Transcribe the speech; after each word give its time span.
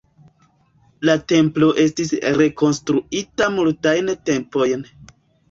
La 1.09 1.15
templo 1.33 1.69
estis 1.83 2.13
rekonstruita 2.39 3.51
multajn 3.59 4.11
tempojn. 4.33 4.85